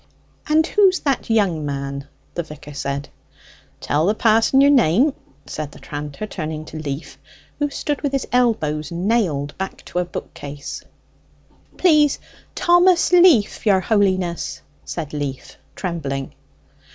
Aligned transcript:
"And 0.49 0.65
who's 0.65 1.01
that 1.01 1.29
young 1.29 1.63
man?" 1.63 2.07
the 2.33 2.41
vicar 2.41 2.73
said. 2.73 3.09
"Tell 3.79 4.07
the 4.07 4.15
pa'son 4.15 4.59
yer 4.59 4.71
name," 4.71 5.13
said 5.45 5.71
the 5.73 5.77
tranter, 5.79 6.25
turning 6.25 6.65
to 6.65 6.79
Leaf, 6.79 7.19
who 7.59 7.69
stood 7.69 8.01
with 8.01 8.11
his 8.11 8.27
elbows 8.31 8.91
nailed 8.91 9.55
back 9.59 9.85
to 9.85 9.99
a 9.99 10.05
bookcase. 10.05 10.83
"Please, 11.77 12.17
Thomas 12.55 13.11
Leaf, 13.11 13.63
your 13.67 13.81
holiness!" 13.81 14.61
said 14.85 15.13
Leaf, 15.13 15.57
trembling. 15.75 16.33